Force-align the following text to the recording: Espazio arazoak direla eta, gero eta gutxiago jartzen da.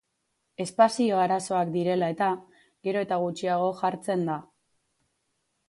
Espazio 0.63 1.19
arazoak 1.23 1.69
direla 1.75 2.09
eta, 2.15 2.31
gero 2.89 3.05
eta 3.07 3.21
gutxiago 3.27 3.71
jartzen 3.83 4.27
da. 4.33 4.41